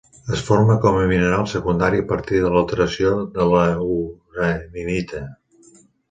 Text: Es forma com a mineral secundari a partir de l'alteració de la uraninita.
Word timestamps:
Es 0.35 0.39
forma 0.45 0.75
com 0.83 0.95
a 0.99 1.01
mineral 1.09 1.43
secundari 1.51 1.99
a 2.03 2.05
partir 2.11 2.39
de 2.45 2.49
l'alteració 2.53 3.11
de 3.35 3.45
la 3.51 3.67
uraninita. 3.97 5.21